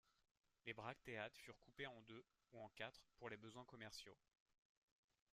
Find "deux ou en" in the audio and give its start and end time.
2.07-2.69